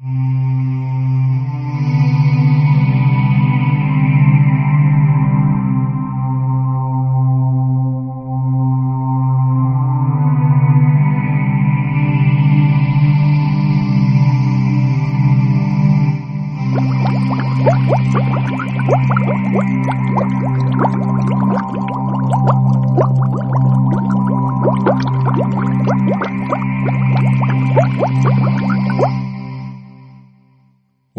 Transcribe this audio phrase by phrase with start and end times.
[0.00, 0.27] Mm.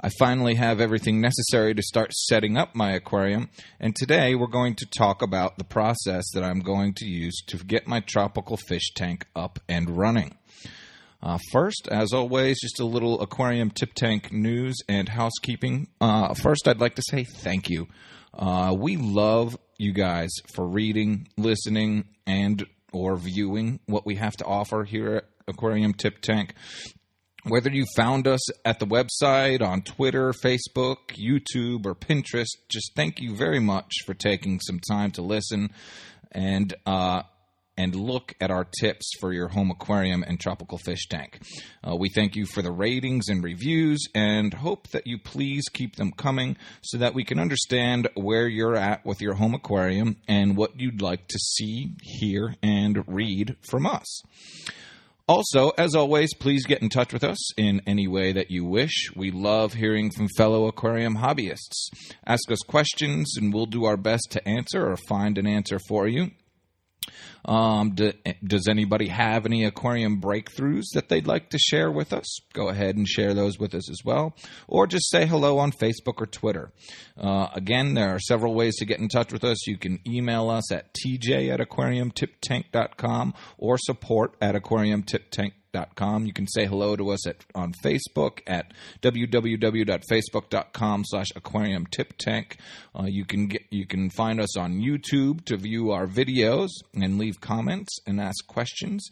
[0.00, 4.74] I finally have everything necessary to start setting up my aquarium, and today we're going
[4.74, 8.90] to talk about the process that I'm going to use to get my tropical fish
[8.96, 10.34] tank up and running.
[11.22, 15.88] Uh, first, as always, just a little aquarium tip tank news and housekeeping.
[16.00, 17.88] Uh, first, I'd like to say thank you.
[18.32, 24.44] Uh, we love you guys for reading, listening, and or viewing what we have to
[24.44, 26.54] offer here at Aquarium Tip Tank.
[27.44, 33.18] Whether you found us at the website, on Twitter, Facebook, YouTube, or Pinterest, just thank
[33.20, 35.70] you very much for taking some time to listen
[36.32, 37.22] and uh,
[37.80, 41.40] and look at our tips for your home aquarium and tropical fish tank.
[41.82, 45.96] Uh, we thank you for the ratings and reviews and hope that you please keep
[45.96, 50.58] them coming so that we can understand where you're at with your home aquarium and
[50.58, 54.20] what you'd like to see, hear, and read from us.
[55.26, 59.10] Also, as always, please get in touch with us in any way that you wish.
[59.16, 61.88] We love hearing from fellow aquarium hobbyists.
[62.26, 66.06] Ask us questions, and we'll do our best to answer or find an answer for
[66.06, 66.32] you.
[67.44, 68.12] Um, do,
[68.44, 72.38] does anybody have any aquarium breakthroughs that they'd like to share with us?
[72.52, 74.34] Go ahead and share those with us as well.
[74.68, 76.72] Or just say hello on Facebook or Twitter.
[77.18, 79.66] Uh, again, there are several ways to get in touch with us.
[79.66, 86.66] You can email us at tj at aquariumtiptank.com or support at aquariumtiptank.com You can say
[86.66, 88.72] hello to us at on Facebook at
[89.02, 92.56] www.facebook.com slash aquarium tip tank.
[92.98, 97.18] Uh, you can get you can find us on YouTube to view our videos and
[97.18, 99.08] leave comments and ask questions.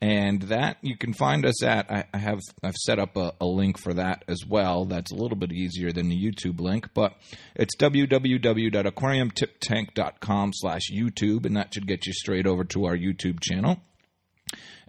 [0.00, 1.90] And that you can find us at.
[1.90, 4.84] I, I have I've set up a, a, link for that as well.
[4.84, 7.16] That's a little bit easier than the YouTube link, but
[7.56, 13.82] it's www.aquariumtiptank.com slash YouTube, and that should get you straight over to our YouTube channel.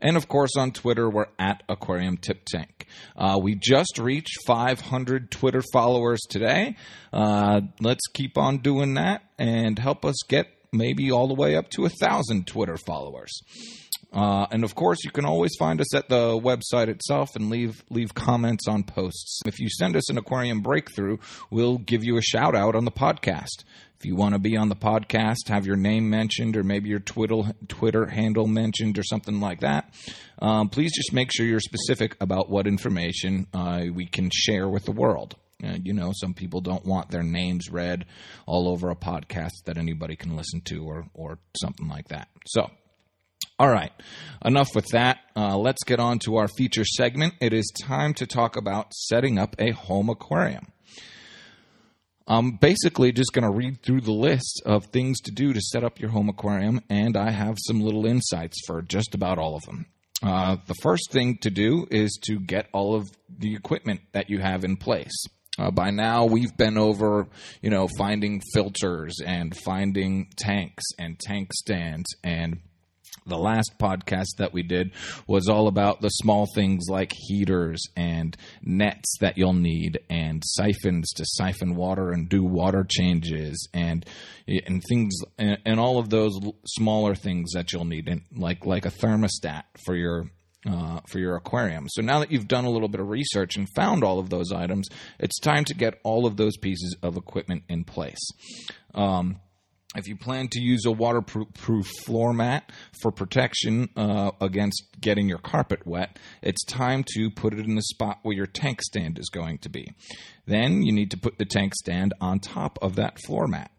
[0.01, 2.87] And of course, on Twitter, we're at Aquarium Tip Tank.
[3.15, 6.75] Uh, we just reached 500 Twitter followers today.
[7.11, 11.69] Uh, let's keep on doing that and help us get maybe all the way up
[11.69, 13.41] to a thousand Twitter followers.
[14.11, 17.83] Uh, and of course, you can always find us at the website itself and leave
[17.91, 19.41] leave comments on posts.
[19.45, 21.17] If you send us an aquarium breakthrough,
[21.51, 23.63] we'll give you a shout out on the podcast.
[23.99, 27.01] If you want to be on the podcast, have your name mentioned, or maybe your
[27.01, 29.93] Twitter Twitter handle mentioned, or something like that,
[30.41, 34.85] um, please just make sure you're specific about what information uh, we can share with
[34.85, 35.35] the world.
[35.61, 38.05] Uh, you know, some people don't want their names read
[38.45, 42.29] all over a podcast that anybody can listen to, or or something like that.
[42.47, 42.71] So.
[43.57, 43.91] All right,
[44.45, 45.17] enough with that.
[45.35, 47.33] Uh, let's get on to our feature segment.
[47.41, 50.67] It is time to talk about setting up a home aquarium.
[52.29, 55.83] I'm basically just going to read through the list of things to do to set
[55.83, 59.63] up your home aquarium, and I have some little insights for just about all of
[59.63, 59.87] them.
[60.21, 64.37] Uh, the first thing to do is to get all of the equipment that you
[64.37, 65.25] have in place.
[65.57, 67.27] Uh, by now, we've been over,
[67.63, 72.59] you know, finding filters and finding tanks and tank stands and
[73.25, 74.91] the last podcast that we did
[75.27, 81.11] was all about the small things like heaters and nets that you'll need and siphons
[81.15, 84.05] to siphon water and do water changes and
[84.47, 88.85] and things and, and all of those smaller things that you'll need and like like
[88.85, 90.29] a thermostat for your
[90.67, 91.87] uh, for your aquarium.
[91.89, 94.51] So now that you've done a little bit of research and found all of those
[94.51, 98.19] items, it's time to get all of those pieces of equipment in place.
[98.93, 99.39] Um,
[99.95, 102.71] if you plan to use a waterproof floor mat
[103.01, 107.81] for protection uh, against getting your carpet wet, it's time to put it in the
[107.81, 109.91] spot where your tank stand is going to be.
[110.45, 113.71] Then you need to put the tank stand on top of that floor mat.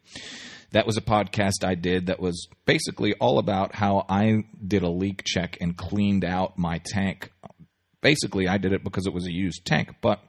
[0.72, 4.90] That was a podcast I did that was basically all about how I did a
[4.90, 7.32] leak check and cleaned out my tank
[8.02, 10.20] basically, I did it because it was a used tank, but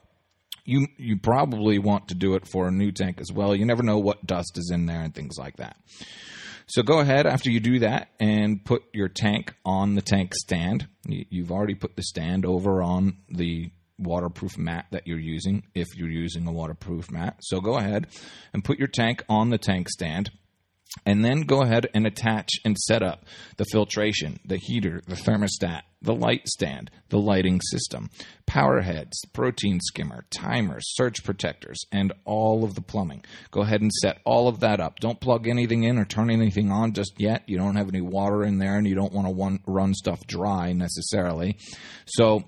[0.65, 3.56] you you probably want to do it for a new tank as well.
[3.56, 5.77] You never know what dust is in there and things like that.
[6.67, 10.87] So go ahead after you do that and put your tank on the tank stand.
[11.05, 13.73] You've already put the stand over on the
[14.04, 17.37] waterproof mat that you're using if you're using a waterproof mat.
[17.40, 18.06] So go ahead
[18.52, 20.31] and put your tank on the tank stand
[21.06, 23.25] and then go ahead and attach and set up
[23.56, 28.10] the filtration, the heater, the thermostat, the light stand, the lighting system,
[28.46, 33.25] power heads, protein skimmer, timers, surge protectors, and all of the plumbing.
[33.50, 35.00] Go ahead and set all of that up.
[35.00, 37.43] Don't plug anything in or turn anything on just yet.
[37.46, 40.72] You don't have any water in there and you don't want to run stuff dry
[40.72, 41.56] necessarily.
[42.06, 42.44] So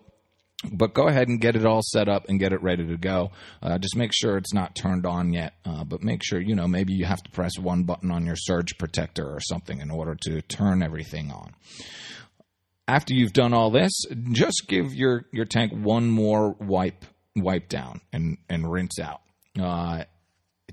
[0.72, 3.30] but go ahead and get it all set up and get it ready to go.
[3.62, 6.68] Uh, just make sure it's not turned on yet, uh, but make sure you know
[6.68, 10.16] maybe you have to press one button on your surge protector or something in order
[10.22, 11.52] to turn everything on.
[12.86, 13.92] After you've done all this,
[14.32, 17.04] just give your your tank one more wipe
[17.36, 19.20] wipe down and and rinse out.
[19.58, 20.04] Uh,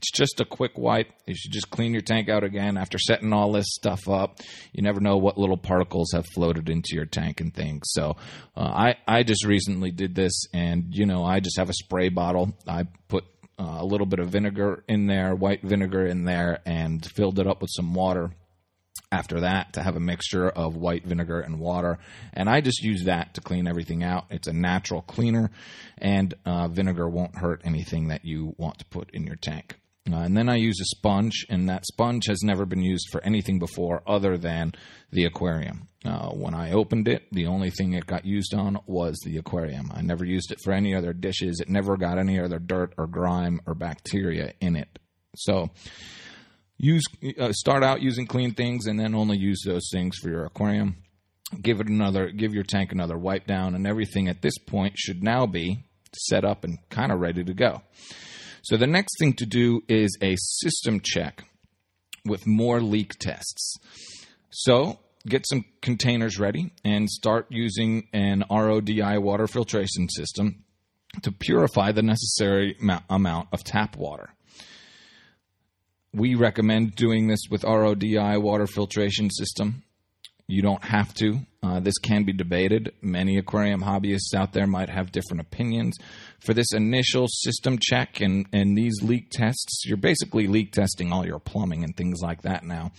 [0.01, 1.11] it's just a quick wipe.
[1.27, 4.39] You should just clean your tank out again after setting all this stuff up.
[4.73, 7.83] You never know what little particles have floated into your tank and things.
[7.91, 8.15] So
[8.57, 12.09] uh, I I just recently did this, and you know I just have a spray
[12.09, 12.57] bottle.
[12.67, 13.25] I put
[13.59, 17.45] uh, a little bit of vinegar in there, white vinegar in there, and filled it
[17.45, 18.31] up with some water
[19.11, 21.99] after that to have a mixture of white vinegar and water.
[22.33, 24.25] And I just use that to clean everything out.
[24.31, 25.51] It's a natural cleaner,
[25.99, 29.75] and uh, vinegar won't hurt anything that you want to put in your tank.
[30.09, 33.23] Uh, and then I use a sponge, and that sponge has never been used for
[33.23, 34.71] anything before other than
[35.11, 35.89] the aquarium.
[36.03, 39.91] Uh, when I opened it, the only thing it got used on was the aquarium.
[39.93, 41.59] I never used it for any other dishes.
[41.59, 44.97] It never got any other dirt or grime or bacteria in it.
[45.35, 45.69] So,
[46.77, 47.03] use
[47.39, 50.97] uh, start out using clean things, and then only use those things for your aquarium.
[51.61, 55.21] Give it another, give your tank another wipe down, and everything at this point should
[55.21, 57.83] now be set up and kind of ready to go.
[58.63, 61.45] So the next thing to do is a system check
[62.25, 63.77] with more leak tests.
[64.51, 70.63] So get some containers ready and start using an RODI water filtration system
[71.23, 72.77] to purify the necessary
[73.09, 74.29] amount of tap water.
[76.13, 79.83] We recommend doing this with RODI water filtration system
[80.51, 81.39] you don't have to.
[81.63, 82.93] Uh, this can be debated.
[83.01, 85.97] Many aquarium hobbyists out there might have different opinions.
[86.39, 91.25] For this initial system check and, and these leak tests, you're basically leak testing all
[91.25, 92.91] your plumbing and things like that now.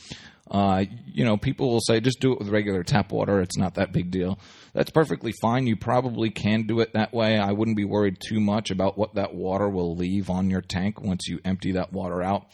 [0.50, 3.40] Uh, you know, people will say just do it with regular tap water.
[3.40, 4.38] It's not that big deal.
[4.74, 5.66] That's perfectly fine.
[5.66, 7.38] You probably can do it that way.
[7.38, 11.00] I wouldn't be worried too much about what that water will leave on your tank
[11.00, 12.46] once you empty that water out.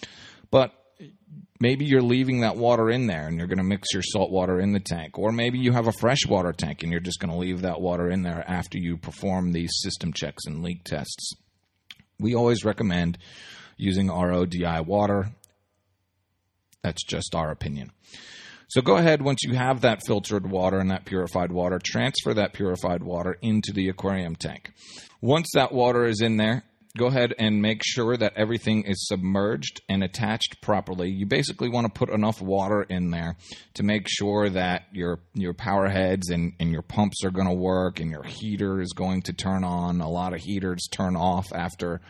[0.51, 0.73] But
[1.61, 4.61] maybe you're leaving that water in there and you're going to mix your salt water
[4.61, 5.19] in the tank.
[5.19, 8.11] Or maybe you have a freshwater tank and you're just going to leave that water
[8.11, 11.33] in there after you perform these system checks and leak tests.
[12.21, 13.19] We always recommend
[13.77, 15.31] using RODI water.
[16.83, 17.93] That's just our opinion.
[18.69, 22.53] So go ahead once you have that filtered water and that purified water, transfer that
[22.53, 24.73] purified water into the aquarium tank.
[25.23, 26.65] Once that water is in there,
[26.99, 31.11] go ahead and make sure that everything is submerged and attached properly.
[31.11, 33.37] You basically want to put enough water in there
[33.75, 37.55] to make sure that your your power heads and, and your pumps are going to
[37.55, 40.01] work and your heater is going to turn on.
[40.01, 42.01] A lot of heaters turn off after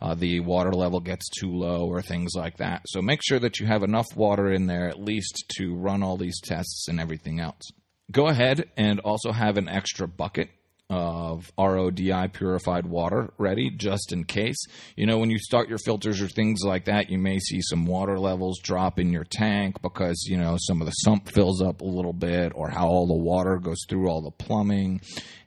[0.00, 2.82] uh, the water level gets too low or things like that.
[2.86, 6.16] So make sure that you have enough water in there at least to run all
[6.16, 7.70] these tests and everything else.
[8.12, 10.50] Go ahead and also have an extra bucket
[10.88, 14.64] of RODI purified water ready just in case.
[14.96, 17.86] You know, when you start your filters or things like that, you may see some
[17.86, 21.80] water levels drop in your tank because, you know, some of the sump fills up
[21.80, 25.00] a little bit or how all the water goes through all the plumbing.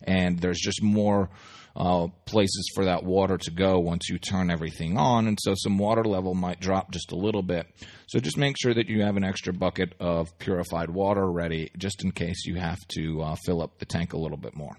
[0.03, 1.29] And there's just more
[1.75, 5.27] uh, places for that water to go once you turn everything on.
[5.27, 7.65] And so some water level might drop just a little bit.
[8.07, 12.03] So just make sure that you have an extra bucket of purified water ready just
[12.03, 14.75] in case you have to uh, fill up the tank a little bit more.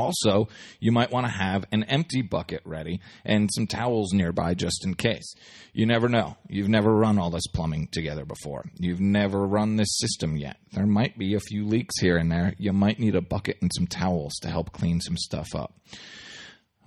[0.00, 4.82] Also, you might want to have an empty bucket ready and some towels nearby just
[4.86, 5.34] in case.
[5.74, 6.38] You never know.
[6.48, 8.64] You've never run all this plumbing together before.
[8.78, 10.56] You've never run this system yet.
[10.72, 12.54] There might be a few leaks here and there.
[12.56, 15.74] You might need a bucket and some towels to help clean some stuff up.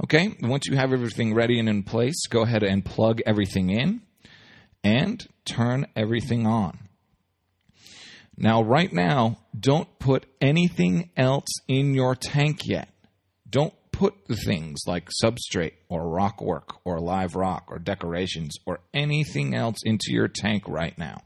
[0.04, 4.02] Okay, once you have everything ready and in place, go ahead and plug everything in
[4.84, 6.80] and turn everything on.
[8.36, 12.90] Now, right now, don't put anything else in your tank yet.
[13.54, 19.54] Don't put things like substrate or rock work or live rock or decorations or anything
[19.54, 21.22] else into your tank right now.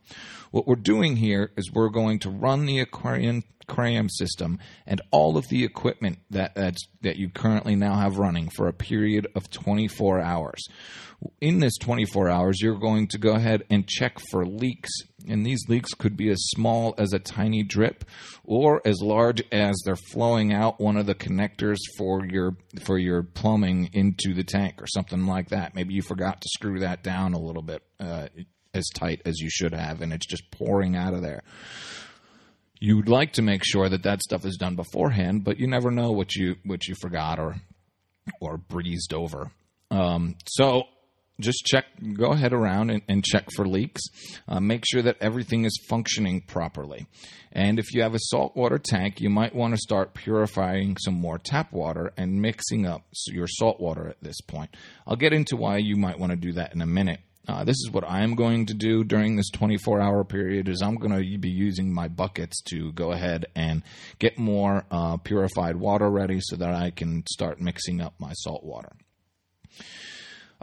[0.51, 5.37] What we're doing here is we're going to run the aquarium aquarium system and all
[5.37, 10.19] of the equipment that that you currently now have running for a period of 24
[10.19, 10.67] hours.
[11.41, 14.91] In this 24 hours, you're going to go ahead and check for leaks,
[15.27, 18.05] and these leaks could be as small as a tiny drip
[18.43, 23.23] or as large as they're flowing out one of the connectors for your for your
[23.23, 25.75] plumbing into the tank or something like that.
[25.75, 27.81] Maybe you forgot to screw that down a little bit.
[27.99, 28.27] Uh,
[28.77, 31.43] as tight as you should have, and it's just pouring out of there.
[32.79, 36.11] You'd like to make sure that that stuff is done beforehand, but you never know
[36.11, 37.55] what you what you forgot or
[38.39, 39.51] or breezed over.
[39.89, 40.83] Um, so
[41.39, 44.01] just check, go ahead around and, and check for leaks.
[44.47, 47.05] Uh, make sure that everything is functioning properly.
[47.51, 51.37] And if you have a saltwater tank, you might want to start purifying some more
[51.37, 54.75] tap water and mixing up your saltwater at this point.
[55.05, 57.19] I'll get into why you might want to do that in a minute.
[57.47, 60.95] Uh, this is what I'm going to do during this 24 hour period is I'm
[60.95, 63.83] going to be using my buckets to go ahead and
[64.19, 68.65] get more uh, purified water ready so that I can start mixing up my salt
[68.65, 68.91] water.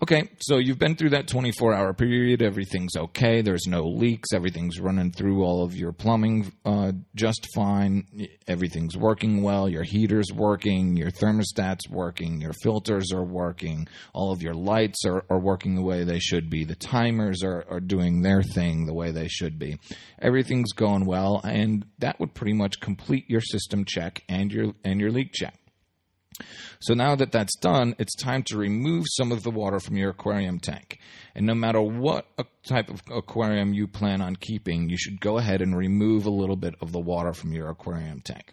[0.03, 2.43] Okay, so you've been through that 24 hour period.
[2.43, 3.43] Everything's okay.
[3.43, 4.33] There's no leaks.
[4.33, 8.29] Everything's running through all of your plumbing uh, just fine.
[8.49, 9.69] Everything's working well.
[9.69, 10.97] Your heater's working.
[10.97, 12.41] Your thermostat's working.
[12.41, 13.87] Your filters are working.
[14.13, 16.65] All of your lights are, are working the way they should be.
[16.65, 19.79] The timers are, are doing their thing the way they should be.
[20.21, 25.01] Everything's going well, and that would pretty much complete your system check and your and
[25.01, 25.55] your leak check.
[26.81, 30.11] So now that that's done, it's time to remove some of the water from your
[30.11, 30.99] aquarium tank.
[31.35, 32.27] And no matter what
[32.69, 36.57] type of aquarium you plan on keeping, you should go ahead and remove a little
[36.57, 38.53] bit of the water from your aquarium tank.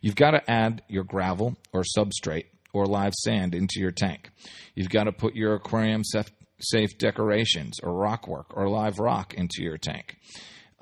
[0.00, 4.30] You've got to add your gravel or substrate or live sand into your tank.
[4.74, 9.62] You've got to put your aquarium safe decorations or rock work or live rock into
[9.62, 10.16] your tank.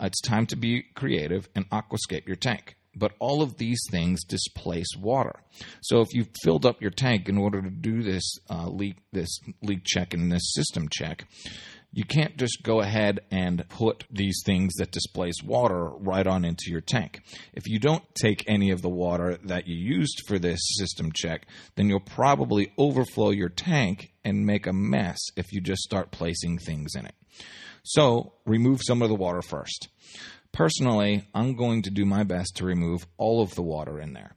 [0.01, 4.97] It's time to be creative and aquascape your tank but all of these things displace
[4.99, 5.35] water.
[5.83, 9.39] So if you've filled up your tank in order to do this uh, leak this
[9.63, 11.27] leak check and this system check,
[11.93, 16.71] you can't just go ahead and put these things that displace water right on into
[16.71, 17.21] your tank.
[17.53, 21.47] If you don't take any of the water that you used for this system check,
[21.77, 26.59] then you'll probably overflow your tank and make a mess if you just start placing
[26.59, 27.15] things in it.
[27.85, 29.89] So, remove some of the water first.
[30.53, 34.37] Personally, I'm going to do my best to remove all of the water in there.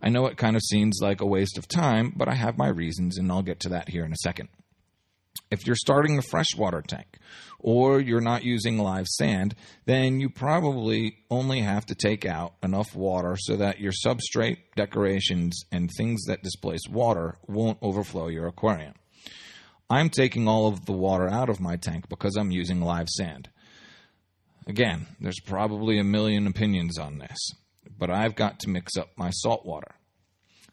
[0.00, 2.68] I know it kind of seems like a waste of time, but I have my
[2.68, 4.48] reasons, and I'll get to that here in a second.
[5.50, 7.18] If you're starting a freshwater tank
[7.58, 9.54] or you're not using live sand,
[9.86, 15.64] then you probably only have to take out enough water so that your substrate, decorations,
[15.70, 18.94] and things that displace water won't overflow your aquarium.
[19.88, 23.50] I'm taking all of the water out of my tank because I'm using live sand.
[24.66, 27.38] Again, there's probably a million opinions on this,
[27.98, 29.94] but I've got to mix up my salt water.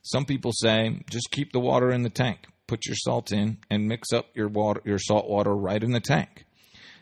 [0.01, 3.88] Some people say just keep the water in the tank, put your salt in, and
[3.88, 6.46] mix up your water, your salt water right in the tank.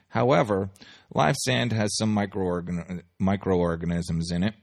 [0.09, 0.69] However,
[1.13, 4.55] live sand has some microorgan- microorganisms in it,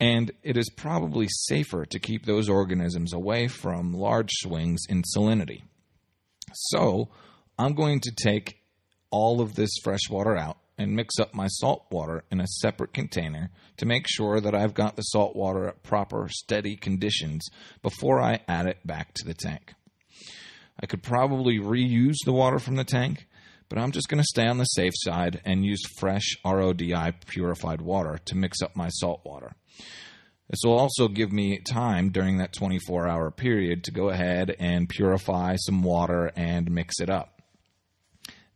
[0.00, 5.62] and it is probably safer to keep those organisms away from large swings in salinity.
[6.54, 7.10] So,
[7.58, 8.62] I'm going to take
[9.10, 12.92] all of this fresh water out and mix up my salt water in a separate
[12.92, 17.46] container to make sure that I've got the salt water at proper, steady conditions
[17.82, 19.74] before I add it back to the tank.
[20.80, 23.26] I could probably reuse the water from the tank,
[23.68, 27.80] but I'm just going to stay on the safe side and use fresh RODI purified
[27.80, 29.52] water to mix up my salt water.
[30.48, 34.88] This will also give me time during that 24 hour period to go ahead and
[34.88, 37.37] purify some water and mix it up.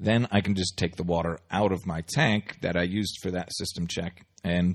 [0.03, 3.31] Then I can just take the water out of my tank that I used for
[3.31, 4.75] that system check and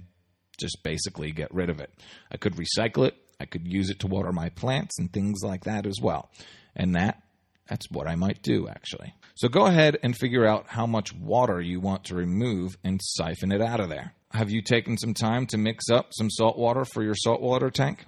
[0.57, 1.91] just basically get rid of it.
[2.31, 3.15] I could recycle it.
[3.37, 6.31] I could use it to water my plants and things like that as well.
[6.77, 7.21] And that
[7.67, 9.13] that's what I might do actually.
[9.35, 13.51] So go ahead and figure out how much water you want to remove and siphon
[13.51, 14.13] it out of there.
[14.31, 18.05] Have you taken some time to mix up some salt water for your saltwater tank?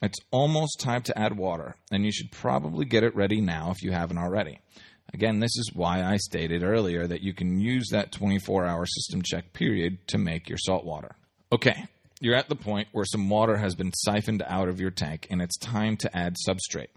[0.00, 3.82] It's almost time to add water, and you should probably get it ready now if
[3.82, 4.58] you haven't already.
[5.14, 9.22] Again, this is why I stated earlier that you can use that 24 hour system
[9.22, 11.14] check period to make your salt water.
[11.52, 11.84] Okay,
[12.20, 15.42] you're at the point where some water has been siphoned out of your tank and
[15.42, 16.88] it's time to add substrate.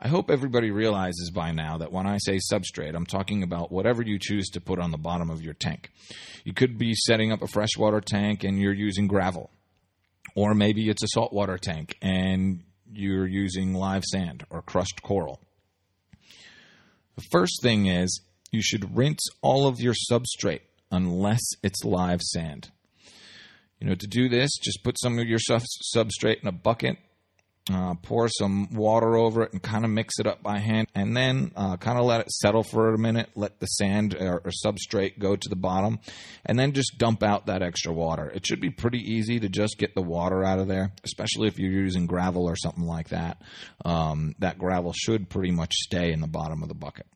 [0.00, 4.02] I hope everybody realizes by now that when I say substrate, I'm talking about whatever
[4.02, 5.90] you choose to put on the bottom of your tank.
[6.44, 9.50] You could be setting up a freshwater tank and you're using gravel.
[10.36, 12.62] Or maybe it's a saltwater tank and
[12.92, 15.40] you're using live sand or crushed coral.
[17.18, 18.20] The first thing is
[18.52, 20.60] you should rinse all of your substrate
[20.92, 22.70] unless it's live sand.
[23.80, 26.96] You know, to do this, just put some of your substrate in a bucket
[27.72, 31.16] uh, pour some water over it and kind of mix it up by hand, and
[31.16, 33.28] then uh, kind of let it settle for a minute.
[33.34, 35.98] Let the sand or, or, substrate go to the bottom,
[36.46, 38.30] and then just dump out that extra water.
[38.30, 41.58] It should be pretty easy to just get the water out of there, especially if
[41.58, 43.42] you're using gravel or something like that.
[43.84, 47.06] Um, that gravel should pretty much stay in the bottom of the bucket.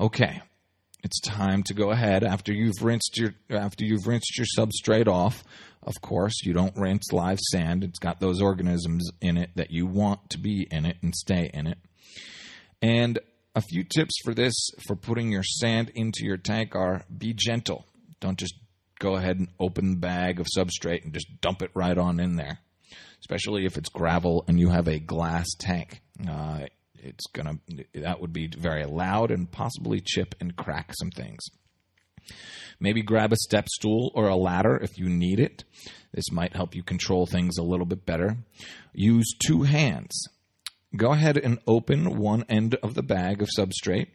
[0.00, 0.42] Okay,
[1.04, 5.44] it's time to go ahead after you've rinsed your after you've rinsed your substrate off
[5.82, 7.82] of course, you don't rinse live sand.
[7.84, 11.50] It's got those organisms in it that you want to be in it and stay
[11.52, 11.78] in it.
[12.80, 13.18] And
[13.54, 14.54] a few tips for this
[14.86, 17.86] for putting your sand into your tank are be gentle.
[18.20, 18.54] Don't just
[18.98, 22.36] go ahead and open the bag of substrate and just dump it right on in
[22.36, 22.60] there,
[23.20, 26.00] especially if it's gravel and you have a glass tank.
[26.28, 27.58] Uh, it's gonna
[27.94, 31.40] that would be very loud and possibly chip and crack some things.
[32.80, 35.64] Maybe grab a step stool or a ladder if you need it.
[36.12, 38.38] This might help you control things a little bit better.
[38.92, 40.26] Use two hands.
[40.96, 44.08] Go ahead and open one end of the bag of substrate.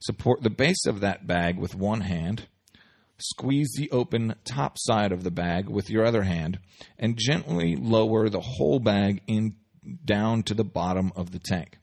[0.00, 2.46] Support the base of that bag with one hand.
[3.18, 6.58] Squeeze the open top side of the bag with your other hand
[6.98, 9.56] and gently lower the whole bag in
[10.04, 11.78] down to the bottom of the tank.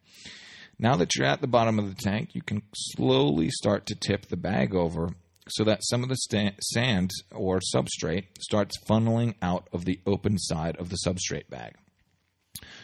[0.79, 4.25] Now that you're at the bottom of the tank, you can slowly start to tip
[4.25, 5.11] the bag over
[5.51, 10.37] so that some of the sta- sand or substrate starts funneling out of the open
[10.37, 11.73] side of the substrate bag.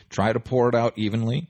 [0.09, 1.47] Try to pour it out evenly.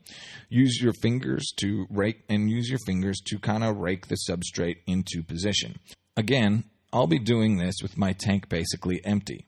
[0.48, 4.78] Use your fingers to rake and use your fingers to kind of rake the substrate
[4.86, 5.78] into position.
[6.16, 9.46] Again, I'll be doing this with my tank basically empty.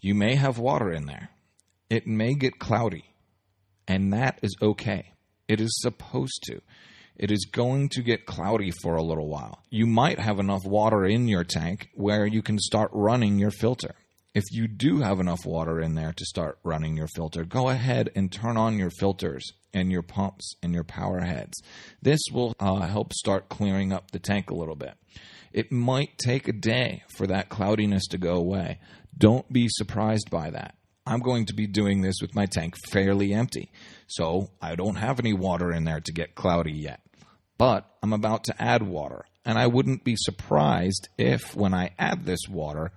[0.00, 1.30] You may have water in there.
[1.88, 3.04] It may get cloudy,
[3.86, 5.12] and that is okay.
[5.46, 6.60] It is supposed to
[7.16, 9.62] it is going to get cloudy for a little while.
[9.70, 13.94] You might have enough water in your tank where you can start running your filter.
[14.34, 18.10] If you do have enough water in there to start running your filter, go ahead
[18.14, 21.60] and turn on your filters and your pumps and your power heads.
[22.00, 24.94] This will uh, help start clearing up the tank a little bit.
[25.52, 28.78] It might take a day for that cloudiness to go away.
[29.16, 30.76] Don't be surprised by that.
[31.06, 33.70] I'm going to be doing this with my tank fairly empty.
[34.06, 37.00] So I don't have any water in there to get cloudy yet.
[37.58, 39.24] But I'm about to add water.
[39.44, 42.92] And I wouldn't be surprised if, when I add this water,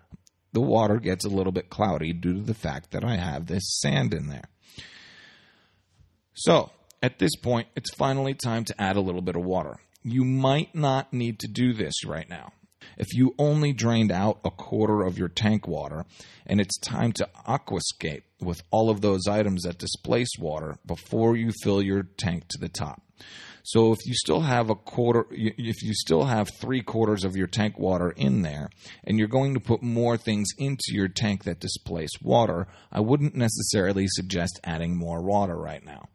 [0.54, 3.80] the water gets a little bit cloudy due to the fact that I have this
[3.82, 4.50] sand in there.
[6.34, 9.78] So, at this point, it's finally time to add a little bit of water.
[10.04, 12.54] You might not need to do this right now.
[12.98, 16.06] If you only drained out a quarter of your tank water
[16.45, 21.52] and it's time to aquascape with all of those items that displace water before you
[21.63, 23.02] fill your tank to the top.
[23.63, 27.48] So if you still have a quarter, if you still have three quarters of your
[27.48, 28.69] tank water in there,
[29.04, 33.34] and you're going to put more things into your tank that displace water, I wouldn't
[33.34, 36.10] necessarily suggest adding more water right now.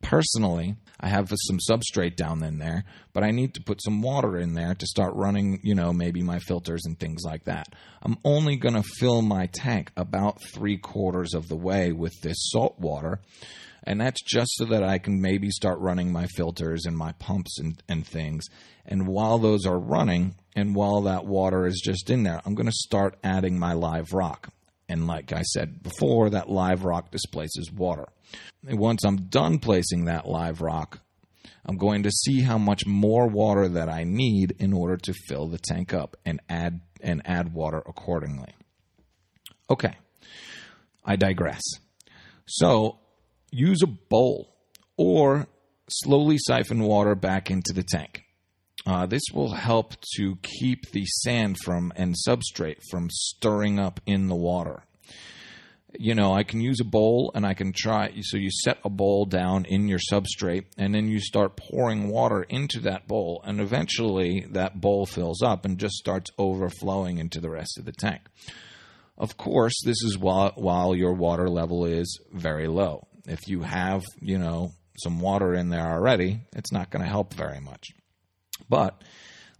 [0.00, 4.36] Personally, I have some substrate down in there, but I need to put some water
[4.36, 7.68] in there to start running, you know, maybe my filters and things like that.
[8.02, 12.36] I'm only going to fill my tank about three quarters of the way with this
[12.50, 13.20] salt water.
[13.84, 17.58] And that's just so that I can maybe start running my filters and my pumps
[17.58, 18.44] and, and things.
[18.84, 22.66] And while those are running, and while that water is just in there, I'm going
[22.66, 24.52] to start adding my live rock.
[24.88, 28.06] And like I said before, that live rock displaces water.
[28.66, 31.00] And once I'm done placing that live rock,
[31.66, 35.48] I'm going to see how much more water that I need in order to fill
[35.48, 38.54] the tank up and add and add water accordingly.
[39.70, 39.94] Okay.
[41.04, 41.62] I digress.
[42.46, 42.98] So,
[43.50, 44.54] use a bowl
[44.96, 45.46] or
[45.90, 48.24] slowly siphon water back into the tank.
[48.86, 54.28] Uh, this will help to keep the sand from and substrate from stirring up in
[54.28, 54.82] the water.
[55.98, 58.12] You know, I can use a bowl and I can try.
[58.20, 62.42] So you set a bowl down in your substrate and then you start pouring water
[62.42, 67.50] into that bowl, and eventually that bowl fills up and just starts overflowing into the
[67.50, 68.20] rest of the tank.
[69.16, 73.08] Of course, this is while, while your water level is very low.
[73.26, 77.34] If you have, you know, some water in there already, it's not going to help
[77.34, 77.88] very much.
[78.68, 79.02] But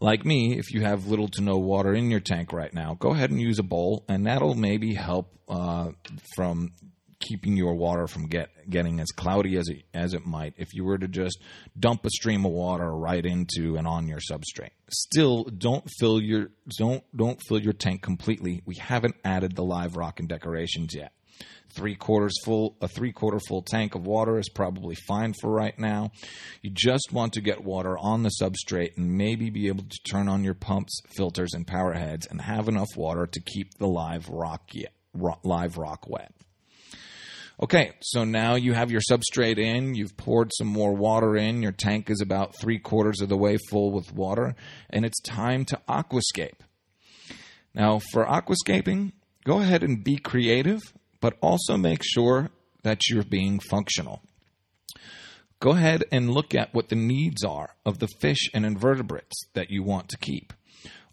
[0.00, 3.10] like me, if you have little to no water in your tank right now, go
[3.10, 5.90] ahead and use a bowl, and that'll maybe help uh,
[6.36, 6.72] from
[7.20, 10.84] keeping your water from get getting as cloudy as it as it might if you
[10.84, 11.40] were to just
[11.78, 14.70] dump a stream of water right into and on your substrate.
[14.90, 18.62] Still, don't fill your don't don't fill your tank completely.
[18.64, 21.12] We haven't added the live rock and decorations yet.
[21.70, 25.78] Three quarters full, a three quarter full tank of water is probably fine for right
[25.78, 26.10] now.
[26.62, 30.28] You just want to get water on the substrate and maybe be able to turn
[30.28, 34.28] on your pumps, filters, and power heads and have enough water to keep the live
[34.28, 34.70] rock,
[35.44, 36.32] live rock wet.
[37.60, 41.72] Okay, so now you have your substrate in, you've poured some more water in, your
[41.72, 44.54] tank is about three quarters of the way full with water,
[44.90, 46.60] and it's time to aquascape.
[47.74, 49.10] Now, for aquascaping,
[49.44, 50.80] go ahead and be creative,
[51.20, 52.50] but also make sure
[52.82, 54.22] that you're being functional.
[55.60, 59.70] Go ahead and look at what the needs are of the fish and invertebrates that
[59.70, 60.52] you want to keep.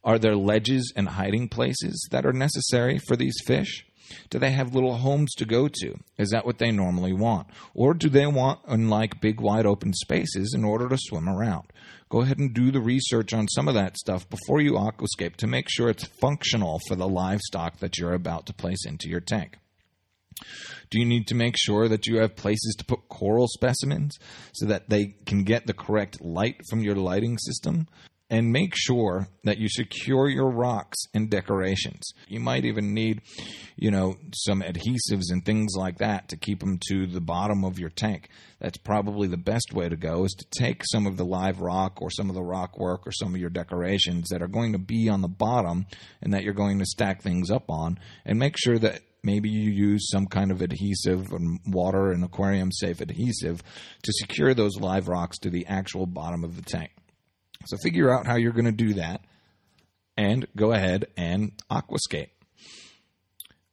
[0.04, 3.86] Are there ledges and hiding places that are necessary for these fish?
[4.30, 5.96] Do they have little homes to go to?
[6.20, 7.48] Is that what they normally want?
[7.74, 11.74] Or do they want unlike big wide open spaces in order to swim around?
[12.10, 15.48] Go ahead and do the research on some of that stuff before you aquascape to
[15.48, 19.58] make sure it's functional for the livestock that you're about to place into your tank.
[20.89, 24.17] Do you need to make sure that you have places to put coral specimens
[24.54, 27.88] so that they can get the correct light from your lighting system?
[28.30, 32.13] and make sure that you secure your rocks and decorations.
[32.28, 33.21] You might even need,
[33.76, 37.78] you know, some adhesives and things like that to keep them to the bottom of
[37.78, 38.30] your tank.
[38.60, 42.02] That's probably the best way to go is to take some of the live rock
[42.02, 44.80] or some of the rock work or some of your decorations that are going to
[44.80, 45.86] be on the bottom
[46.21, 49.72] and that you're going to stack things up on and make sure that maybe you
[49.72, 53.62] use some kind of adhesive and water and aquarium safe adhesive
[54.04, 56.92] to secure those live rocks to the actual bottom of the tank.
[57.66, 59.22] So figure out how you're going to do that
[60.16, 62.30] and go ahead and aquascape.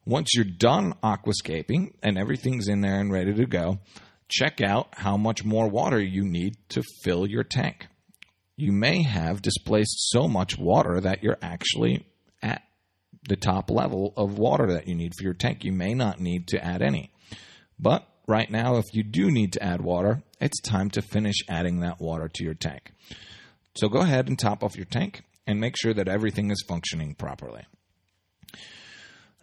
[0.05, 3.79] Once you're done aquascaping and everything's in there and ready to go,
[4.29, 7.87] check out how much more water you need to fill your tank.
[8.57, 12.07] You may have displaced so much water that you're actually
[13.29, 15.65] the top level of water that you need for your tank.
[15.65, 17.13] You may not need to add any.
[17.79, 21.81] But right now, if you do need to add water, it's time to finish adding
[21.81, 22.93] that water to your tank.
[23.75, 27.15] So go ahead and top off your tank and make sure that everything is functioning
[27.15, 27.65] properly.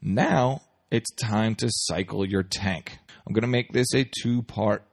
[0.01, 0.61] Now
[0.91, 2.97] it's time to cycle your tank.
[3.25, 4.83] I'm going to make this a two part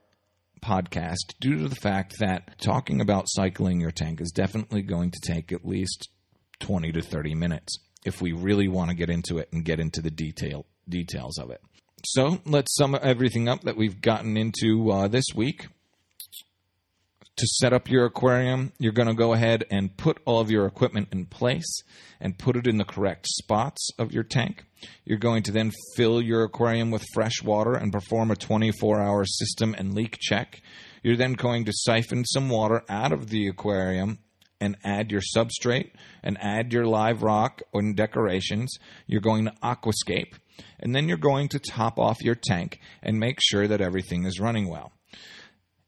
[0.61, 5.19] podcast due to the fact that talking about cycling your tank is definitely going to
[5.23, 6.09] take at least
[6.59, 10.01] 20 to 30 minutes if we really want to get into it and get into
[10.01, 11.61] the detail details of it.
[12.05, 15.67] So let's sum everything up that we've gotten into uh, this week
[17.37, 20.65] to set up your aquarium, you're going to go ahead and put all of your
[20.65, 21.81] equipment in place
[22.19, 24.65] and put it in the correct spots of your tank.
[25.05, 29.23] You're going to then fill your aquarium with fresh water and perform a 24 hour
[29.25, 30.61] system and leak check.
[31.03, 34.17] You're then going to siphon some water out of the aquarium
[34.59, 35.91] and add your substrate
[36.23, 38.73] and add your live rock and decorations.
[39.05, 40.33] You're going to aquascape
[40.79, 44.39] and then you're going to top off your tank and make sure that everything is
[44.39, 44.91] running well.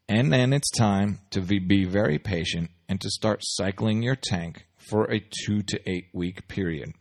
[0.08, 5.06] And then it's time to be very patient and to start cycling your tank for
[5.12, 6.94] a two to eight week period.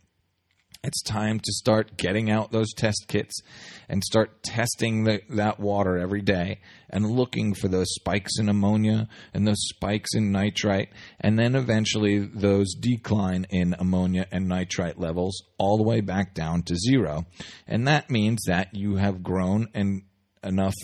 [0.81, 3.41] It's time to start getting out those test kits
[3.89, 9.09] and start testing the, that water every day and looking for those spikes in ammonia
[9.33, 10.89] and those spikes in nitrite,
[11.19, 16.63] and then eventually those decline in ammonia and nitrite levels all the way back down
[16.63, 17.25] to zero.
[17.67, 20.03] And that means that you have grown and
[20.43, 20.75] enough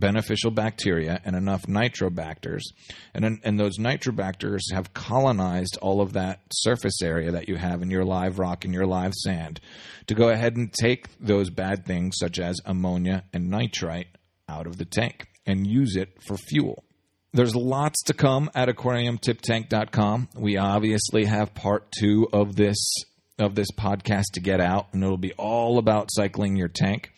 [0.00, 2.62] beneficial bacteria and enough nitrobacters.
[3.14, 7.90] And, and those nitrobacters have colonized all of that surface area that you have in
[7.90, 9.60] your live rock and your live sand
[10.06, 14.08] to go ahead and take those bad things, such as ammonia and nitrite,
[14.48, 16.84] out of the tank and use it for fuel.
[17.32, 20.28] There's lots to come at aquariumtiptank.com.
[20.34, 22.78] We obviously have part two of this
[23.38, 27.10] of this podcast to get out, and it'll be all about cycling your tank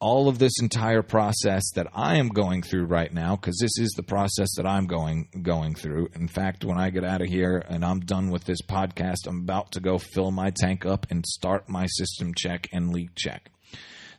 [0.00, 3.90] all of this entire process that I am going through right now, because this is
[3.96, 6.08] the process that I'm going going through.
[6.14, 9.40] In fact, when I get out of here and I'm done with this podcast, I'm
[9.40, 13.50] about to go fill my tank up and start my system check and leak check.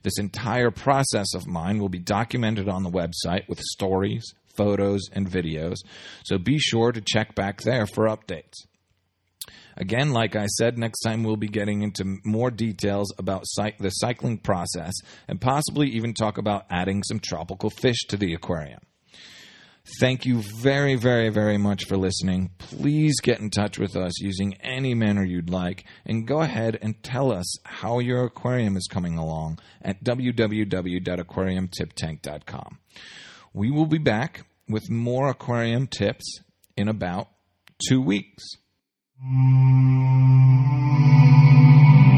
[0.04, 5.30] This entire process of mine will be documented on the website with stories, photos, and
[5.30, 5.78] videos.
[6.24, 8.66] So be sure to check back there for updates.
[9.78, 13.46] Again, like I said, next time we'll be getting into more details about
[13.80, 14.94] the cycling process
[15.28, 18.80] and possibly even talk about adding some tropical fish to the aquarium.
[20.00, 22.52] Thank you very, very, very much for listening.
[22.60, 27.02] Please get in touch with us using any manner you'd like and go ahead and
[27.02, 32.78] tell us how your aquarium is coming along at www.aquariumtiptank.com.
[33.54, 36.42] We will be back with more aquarium tips
[36.78, 37.30] in about
[37.88, 38.44] two weeks.
[39.22, 39.34] Thank
[42.04, 42.09] you.